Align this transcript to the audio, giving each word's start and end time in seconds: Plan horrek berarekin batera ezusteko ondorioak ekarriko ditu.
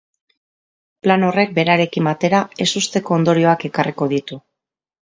Plan 1.07 1.25
horrek 1.27 1.53
berarekin 1.59 2.09
batera 2.11 2.41
ezusteko 2.67 3.17
ondorioak 3.21 3.69
ekarriko 3.73 4.15
ditu. 4.17 4.43